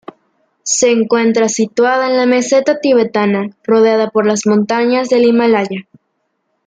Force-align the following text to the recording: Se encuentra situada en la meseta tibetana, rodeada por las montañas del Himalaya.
Se 0.63 0.89
encuentra 0.89 1.47
situada 1.47 2.07
en 2.09 2.17
la 2.17 2.25
meseta 2.25 2.79
tibetana, 2.79 3.51
rodeada 3.63 4.09
por 4.09 4.25
las 4.25 4.47
montañas 4.47 5.09
del 5.09 5.25
Himalaya. 5.25 5.85